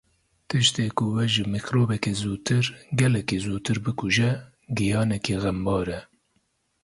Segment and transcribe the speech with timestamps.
[0.49, 2.65] Tiştê ku we ji mîkrobekê zûtir,
[2.99, 4.31] gelekî zûtir bikuje,
[4.77, 6.01] giyanekî xembar e.